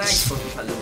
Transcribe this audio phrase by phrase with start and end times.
[0.00, 0.72] Like por tu salud.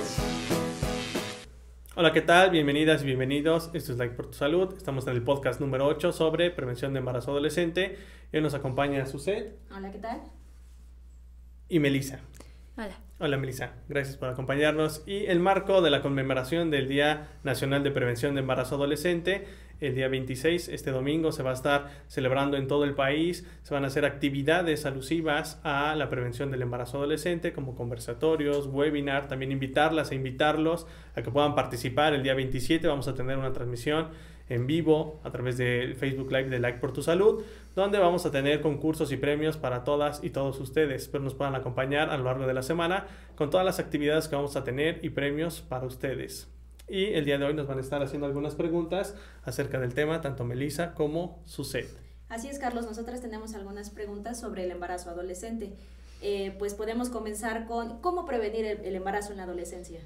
[1.96, 2.50] Hola, ¿qué tal?
[2.50, 3.68] Bienvenidas y bienvenidos.
[3.75, 4.72] Esto es Like por tu Salud.
[4.76, 7.99] Estamos en el podcast número 8 sobre prevención de embarazo adolescente.
[8.32, 10.20] Hoy nos acompaña Suset Hola, ¿qué tal?
[11.68, 12.20] y Melissa.
[12.77, 12.95] Hola.
[13.18, 13.73] Hola, Melissa.
[13.89, 15.03] Gracias por acompañarnos.
[15.04, 19.48] Y el marco de la conmemoración del Día Nacional de Prevención de Embarazo Adolescente,
[19.81, 23.47] el día 26, este domingo, se va a estar celebrando en todo el país.
[23.63, 29.29] Se van a hacer actividades alusivas a la prevención del embarazo adolescente, como conversatorios, webinar,
[29.29, 32.14] también invitarlas e invitarlos a que puedan participar.
[32.14, 34.09] El día 27 vamos a tener una transmisión
[34.48, 38.30] en vivo a través del Facebook Live de Like por tu Salud, donde vamos a
[38.30, 41.02] tener concursos y premios para todas y todos ustedes.
[41.02, 44.36] Espero nos puedan acompañar a lo largo de la semana con todas las actividades que
[44.36, 46.57] vamos a tener y premios para ustedes.
[46.88, 50.20] Y el día de hoy nos van a estar haciendo algunas preguntas acerca del tema,
[50.20, 51.88] tanto Melissa como Suset.
[52.28, 52.87] Así es, Carlos.
[52.87, 55.73] Nosotras tenemos algunas preguntas sobre el embarazo adolescente.
[56.23, 60.01] Eh, pues podemos comenzar con cómo prevenir el, el embarazo en la adolescencia.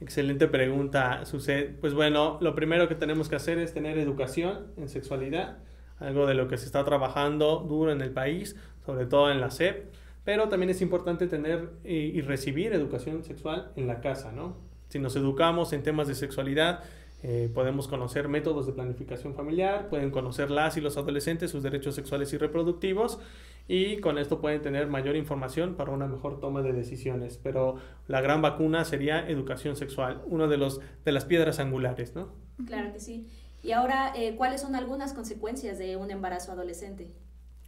[0.00, 1.78] Excelente pregunta, Suset.
[1.80, 5.58] Pues bueno, lo primero que tenemos que hacer es tener educación en sexualidad,
[5.98, 9.50] algo de lo que se está trabajando duro en el país, sobre todo en la
[9.50, 9.92] SEP,
[10.24, 14.73] pero también es importante tener y, y recibir educación sexual en la casa, ¿no?
[14.94, 16.84] Si nos educamos en temas de sexualidad,
[17.24, 21.96] eh, podemos conocer métodos de planificación familiar, pueden conocer las y los adolescentes sus derechos
[21.96, 23.18] sexuales y reproductivos
[23.66, 27.40] y con esto pueden tener mayor información para una mejor toma de decisiones.
[27.42, 27.74] Pero
[28.06, 32.28] la gran vacuna sería educación sexual, una de, los, de las piedras angulares, ¿no?
[32.64, 33.26] Claro que sí.
[33.64, 37.10] Y ahora, eh, ¿cuáles son algunas consecuencias de un embarazo adolescente?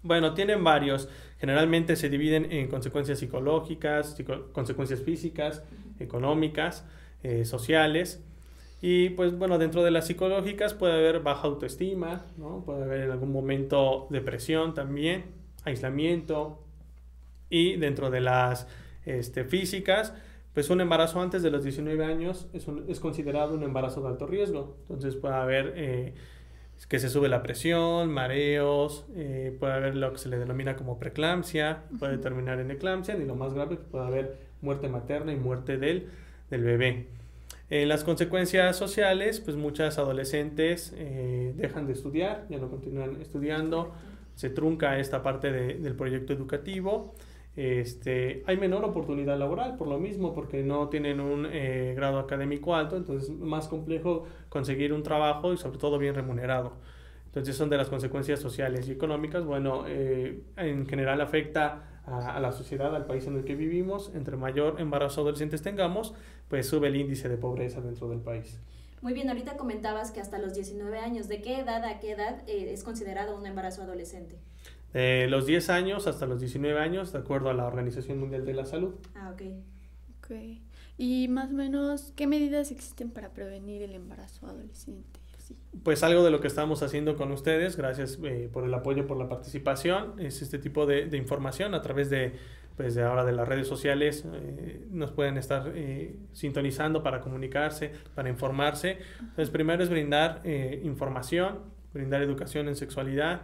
[0.05, 1.09] Bueno, tienen varios.
[1.41, 5.65] Generalmente se dividen en consecuencias psicológicas, psico- consecuencias físicas,
[5.99, 6.85] económicas,
[7.27, 8.23] eh, sociales.
[8.83, 12.63] Y pues bueno, dentro de las psicológicas puede haber baja autoestima, ¿no?
[12.65, 15.25] Puede haber en algún momento depresión también,
[15.65, 16.61] aislamiento.
[17.49, 18.67] Y dentro de las
[19.05, 20.13] este, físicas,
[20.55, 24.09] pues un embarazo antes de los 19 años es, un- es considerado un embarazo de
[24.09, 24.77] alto riesgo.
[24.83, 26.15] Entonces puede haber eh,
[26.89, 30.99] que se sube la presión, mareos, eh, puede haber lo que se le denomina como
[30.99, 35.79] preeclampsia, puede terminar en eclampsia y lo más grave puede haber muerte materna y muerte
[35.79, 36.09] del,
[36.51, 37.07] del bebé.
[37.69, 43.93] En las consecuencias sociales, pues muchas adolescentes eh, dejan de estudiar, ya no continúan estudiando,
[44.37, 47.15] se trunca esta parte de- del proyecto educativo.
[47.57, 52.75] Este, hay menor oportunidad laboral por lo mismo, porque no tienen un eh, grado académico
[52.77, 56.75] alto, entonces es más complejo conseguir un trabajo y sobre todo bien remunerado.
[57.27, 59.45] Entonces son de las consecuencias sociales y económicas.
[59.45, 64.13] Bueno, eh, en general afecta a, a la sociedad, al país en el que vivimos.
[64.15, 66.15] Entre mayor embarazo adolescentes tengamos,
[66.49, 68.59] pues sube el índice de pobreza dentro del país.
[69.03, 72.43] Muy bien, ahorita comentabas que hasta los 19 años, ¿de qué edad a qué edad
[72.49, 74.39] eh, es considerado un embarazo adolescente?
[74.93, 78.55] De los 10 años hasta los 19 años, de acuerdo a la Organización Mundial de
[78.55, 78.95] la Salud.
[79.15, 79.43] Ah, ok.
[80.19, 80.31] Ok.
[80.97, 85.21] Y más o menos, ¿qué medidas existen para prevenir el embarazo adolescente?
[85.47, 85.55] Sí.
[85.85, 89.17] Pues algo de lo que estamos haciendo con ustedes, gracias eh, por el apoyo, por
[89.17, 92.33] la participación, es este tipo de, de información a través de,
[92.77, 97.93] pues de ahora de las redes sociales, eh, nos pueden estar eh, sintonizando para comunicarse,
[98.17, 98.99] para informarse.
[99.21, 100.43] Entonces, primero es brindar
[100.83, 101.61] información,
[101.95, 103.43] brindar educación en sexualidad,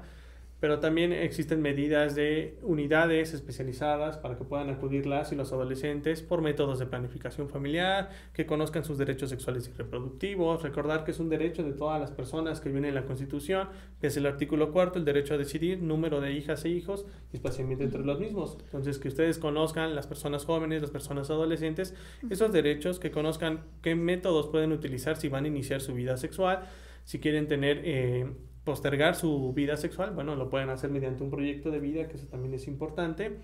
[0.62, 6.22] pero también existen medidas de unidades especializadas para que puedan acudir las y los adolescentes
[6.22, 11.18] por métodos de planificación familiar, que conozcan sus derechos sexuales y reproductivos, recordar que es
[11.18, 13.70] un derecho de todas las personas que viene en la Constitución,
[14.02, 17.82] es el artículo cuarto, el derecho a decidir, número de hijas e hijos y espaciamiento
[17.82, 18.56] entre los mismos.
[18.62, 21.92] Entonces, que ustedes conozcan, las personas jóvenes, las personas adolescentes,
[22.30, 26.68] esos derechos, que conozcan qué métodos pueden utilizar si van a iniciar su vida sexual,
[27.02, 27.80] si quieren tener...
[27.82, 28.32] Eh,
[28.64, 32.26] postergar su vida sexual, bueno, lo pueden hacer mediante un proyecto de vida, que eso
[32.26, 33.38] también es importante,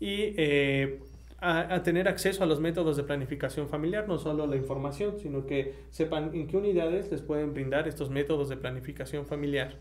[0.00, 1.00] y eh,
[1.38, 5.46] a, a, tener acceso a los métodos de planificación familiar, no solo la información, sino
[5.46, 9.76] que sepan en qué unidades les pueden brindar estos métodos de planificación familiar.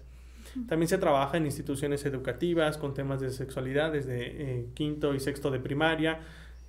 [0.67, 5.49] También se trabaja en instituciones educativas con temas de sexualidad desde eh, quinto y sexto
[5.51, 6.19] de primaria,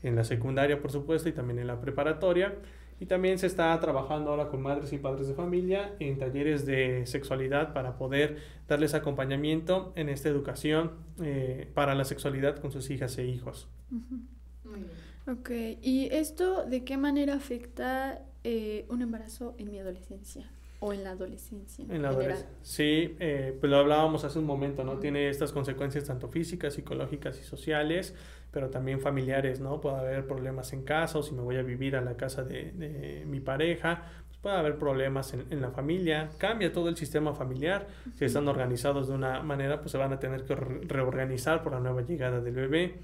[0.02, 2.54] en la secundaria por supuesto y también en la preparatoria.
[3.00, 7.06] Y también se está trabajando ahora con madres y padres de familia en talleres de
[7.06, 8.38] sexualidad para poder
[8.68, 10.92] darles acompañamiento en esta educación
[11.22, 13.68] eh, para la sexualidad con sus hijas e hijos.
[13.90, 14.20] Uh -huh.
[14.64, 15.14] Muy bien.
[15.26, 15.50] Ok,
[15.82, 20.50] ¿y esto de qué manera afecta eh, un embarazo en mi adolescencia?
[20.86, 21.82] O en la adolescencia.
[21.88, 22.46] En la adolescencia.
[22.60, 24.98] Sí, eh, pues lo hablábamos hace un momento, ¿no?
[24.98, 28.14] Tiene estas consecuencias tanto físicas, psicológicas y sociales,
[28.50, 29.80] pero también familiares, ¿no?
[29.80, 32.72] Puede haber problemas en casa o si me voy a vivir a la casa de,
[32.72, 37.32] de mi pareja, pues puede haber problemas en, en, la familia, cambia todo el sistema
[37.32, 37.86] familiar,
[38.18, 41.72] si están organizados de una manera, pues se van a tener que re reorganizar por
[41.72, 43.00] la nueva llegada del bebé.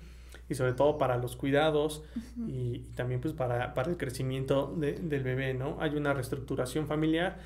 [0.50, 2.04] y sobre todo para los cuidados
[2.36, 5.78] y, también pues para, para el crecimiento del bebé, ¿no?
[5.80, 7.38] Hay una reestructuración familiar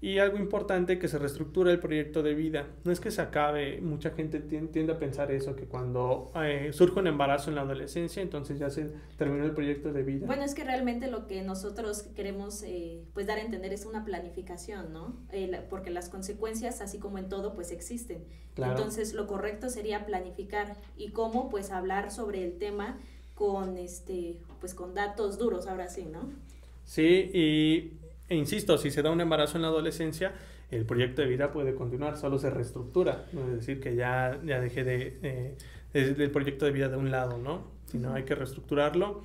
[0.00, 2.66] y algo importante que se reestructura el proyecto de vida.
[2.84, 7.00] No es que se acabe, mucha gente tiende a pensar eso, que cuando eh, surge
[7.00, 10.26] un embarazo en la adolescencia, entonces ya se terminó el proyecto de vida.
[10.26, 14.04] Bueno, es que realmente lo que nosotros queremos eh, pues dar a entender es una
[14.04, 15.16] planificación, ¿no?
[15.32, 18.24] Eh, porque las consecuencias, así como en todo, pues existen.
[18.56, 22.98] Entonces lo correcto sería planificar y cómo pues hablar sobre el tema
[23.34, 26.30] con este pues con datos duros ahora sí, ¿no?
[26.84, 27.92] Sí, y
[28.28, 30.32] e insisto, si se da un embarazo en la adolescencia,
[30.70, 34.60] el proyecto de vida puede continuar, solo se reestructura, no es decir que ya, ya
[34.60, 35.56] deje de, eh,
[35.94, 37.70] el proyecto de vida de un lado, ¿no?
[37.86, 39.22] Sino hay que reestructurarlo.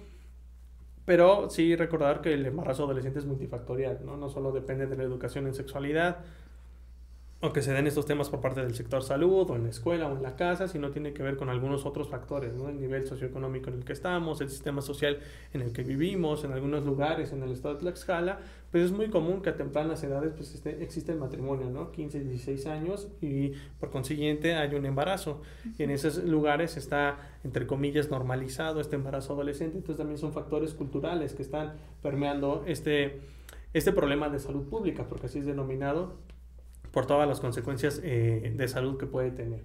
[1.04, 4.18] Pero sí recordar que el embarazo adolescente es multifactorial, ¿no?
[4.18, 6.20] No solo depende de la educación en sexualidad,
[7.44, 10.08] o que se den estos temas por parte del sector salud o en la escuela
[10.08, 12.70] o en la casa, sino tiene que ver con algunos otros factores, ¿no?
[12.70, 15.18] El nivel socioeconómico en el que estamos, el sistema social
[15.52, 18.40] en el que vivimos, en algunos lugares en el estado de Tlaxcala,
[18.70, 21.92] pues es muy común que a tempranas edades pues este, existe el matrimonio, ¿no?
[21.92, 25.42] 15, 16 años y por consiguiente hay un embarazo.
[25.80, 30.76] Y en esos lugares está, entre comillas, normalizado este embarazo adolescente, entonces también son factores
[30.76, 31.74] culturales que están
[32.04, 33.20] permeando este,
[33.74, 36.18] este problema de salud pública, porque así es denominado,
[36.92, 39.64] por todas las consecuencias eh, de salud que puede tener.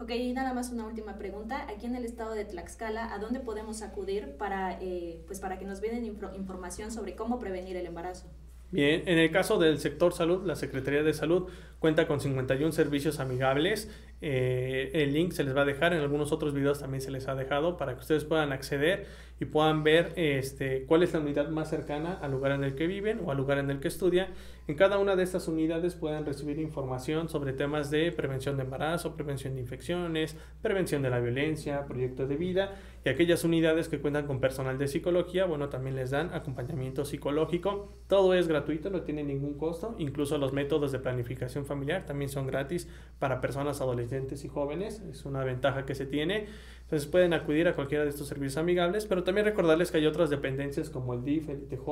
[0.00, 1.66] Ok, y nada más una última pregunta.
[1.68, 5.64] Aquí en el estado de Tlaxcala, ¿a dónde podemos acudir para, eh, pues para que
[5.64, 8.28] nos den información sobre cómo prevenir el embarazo?
[8.70, 11.48] Bien, en el caso del sector salud, la Secretaría de Salud
[11.78, 13.90] cuenta con 51 servicios amigables.
[14.20, 17.28] Eh, el link se les va a dejar, en algunos otros videos también se les
[17.28, 19.06] ha dejado para que ustedes puedan acceder
[19.40, 22.88] y puedan ver este, cuál es la unidad más cercana al lugar en el que
[22.88, 24.28] viven o al lugar en el que estudian.
[24.66, 29.14] En cada una de estas unidades pueden recibir información sobre temas de prevención de embarazo,
[29.14, 32.74] prevención de infecciones, prevención de la violencia, proyecto de vida
[33.04, 37.94] y aquellas unidades que cuentan con personal de psicología, bueno, también les dan acompañamiento psicológico.
[38.08, 38.57] Todo es gratuito,
[38.90, 42.88] no tiene ningún costo, incluso los métodos de planificación familiar también son gratis
[43.18, 46.46] para personas adolescentes y jóvenes, es una ventaja que se tiene.
[46.82, 50.30] Entonces pueden acudir a cualquiera de estos servicios amigables, pero también recordarles que hay otras
[50.30, 51.84] dependencias como el DIF, el ITJ,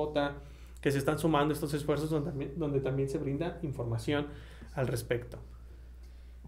[0.80, 4.28] que se están sumando estos esfuerzos donde también, donde también se brinda información
[4.74, 5.38] al respecto.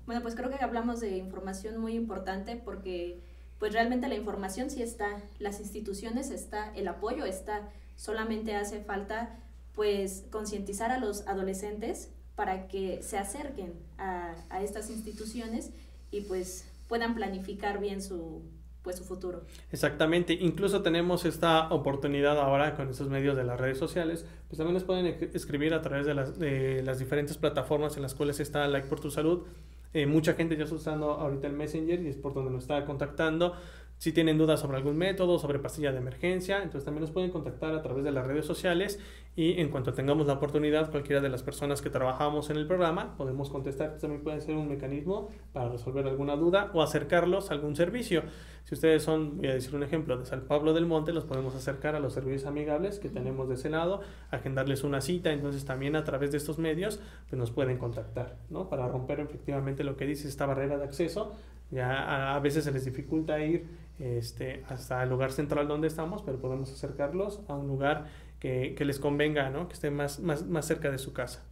[0.07, 3.21] Bueno, pues creo que hablamos de información muy importante porque
[3.59, 9.37] pues realmente la información sí está, las instituciones está, el apoyo está, solamente hace falta
[9.79, 15.71] pues concientizar a los adolescentes para que se acerquen a, a estas instituciones
[16.11, 18.43] y pues puedan planificar bien su,
[18.83, 19.45] pues, su futuro.
[19.71, 24.75] Exactamente, incluso tenemos esta oportunidad ahora con estos medios de las redes sociales, pues también
[24.75, 28.67] nos pueden escribir a través de las, de las diferentes plataformas en las cuales está
[28.67, 29.47] Like por tu Salud.
[29.95, 32.85] Eh, mucha gente ya está usando ahorita el Messenger y es por donde nos está
[32.85, 33.55] contactando.
[33.99, 37.75] Si tienen dudas sobre algún método, sobre pastilla de emergencia, entonces también nos pueden contactar
[37.75, 39.01] a través de las redes sociales
[39.35, 43.17] y en cuanto tengamos la oportunidad, cualquiera de las personas que trabajamos en el programa,
[43.17, 43.99] podemos contestar.
[43.99, 48.23] También puede ser un mecanismo para resolver alguna duda o acercarlos a algún servicio.
[48.65, 51.55] Si ustedes son, voy a decir un ejemplo, de San Pablo del Monte, los podemos
[51.55, 54.01] acercar a los servicios amigables que tenemos de ese lado,
[54.31, 57.01] agendarles una cita, entonces también a través de estos medios
[57.31, 58.69] pues nos pueden contactar, ¿no?
[58.69, 61.33] Para romper efectivamente lo que dice esta barrera de acceso.
[61.71, 63.67] Ya a veces se les dificulta ir
[63.99, 68.07] este, hasta el lugar central donde estamos, pero podemos acercarlos a un lugar
[68.39, 69.69] que, que les convenga, ¿no?
[69.69, 71.45] que esté más, más, más cerca de su casa.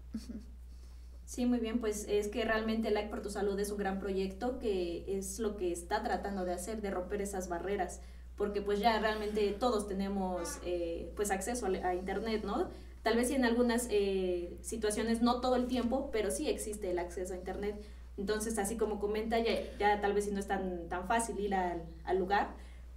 [1.26, 4.60] Sí, muy bien, pues es que realmente Like por tu Salud es un gran proyecto
[4.60, 8.00] que es lo que está tratando de hacer, de romper esas barreras,
[8.36, 12.70] porque pues ya realmente todos tenemos eh, pues acceso a, Internet, ¿no?
[13.02, 17.34] Tal vez en algunas eh, situaciones no todo el tiempo, pero sí existe el acceso
[17.34, 17.74] a Internet.
[18.16, 21.54] Entonces, así como comenta, ya, ya tal vez si no es tan, tan fácil ir
[21.54, 22.48] al, al, lugar,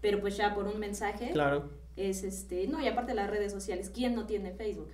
[0.01, 1.31] pero pues ya por un mensaje.
[1.31, 1.69] Claro.
[1.97, 4.89] Es este, no, y aparte las redes sociales, ¿quién no tiene Facebook?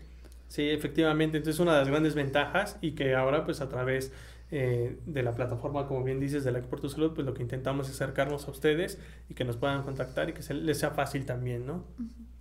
[0.47, 4.11] Sí, efectivamente, entonces una de las grandes ventajas y que ahora pues a través
[4.51, 7.41] eh, de la plataforma, como bien dices, de la por tu Salud, pues lo que
[7.41, 10.91] intentamos es acercarnos a ustedes y que nos puedan contactar y que se les sea
[10.91, 11.83] fácil también, ¿no?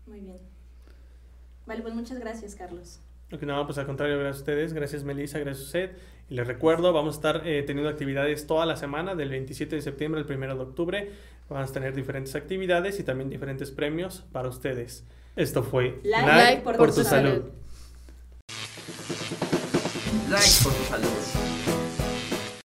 [0.07, 0.39] Muy bien.
[1.67, 3.01] Vale, pues muchas gracias, Carlos.
[3.31, 5.91] No, pues al contrario, gracias a ustedes, gracias Melissa, gracias a usted.
[6.31, 9.83] Y les recuerdo, vamos a estar eh, teniendo actividades toda la semana, del 27 de
[9.83, 11.11] septiembre al 1 de octubre.
[11.49, 15.05] Vamos a tener diferentes actividades y también diferentes premios para ustedes.
[15.37, 17.43] Esto fue Like, por, tu, salud.
[20.31, 21.24] Like por tu salud.